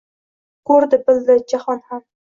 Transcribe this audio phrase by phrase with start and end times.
[0.71, 2.05] Ko’rdi, bildi jahon ham.